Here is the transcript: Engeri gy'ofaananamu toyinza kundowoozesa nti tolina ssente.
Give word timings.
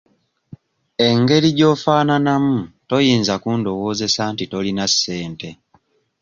Engeri 1.07 1.49
gy'ofaananamu 1.57 2.55
toyinza 2.87 3.35
kundowoozesa 3.43 4.21
nti 4.31 4.43
tolina 4.51 4.85
ssente. 4.91 5.49